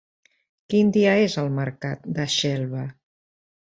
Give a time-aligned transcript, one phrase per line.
[0.75, 2.91] Quin dia és el mercat de Xelva?